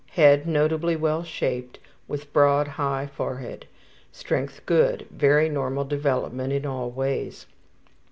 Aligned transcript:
Head 0.13 0.47
notably 0.47 0.95
well 0.95 1.21
shaped 1.21 1.77
with 2.07 2.33
broad 2.33 2.67
high 2.69 3.05
forehead. 3.05 3.67
Strength 4.11 4.65
good. 4.65 5.05
Very 5.11 5.47
normal 5.47 5.85
development 5.85 6.51
in 6.51 6.65
all 6.65 6.89
ways. 6.89 7.45